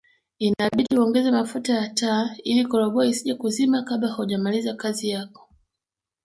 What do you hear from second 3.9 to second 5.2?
haujamaliza kazi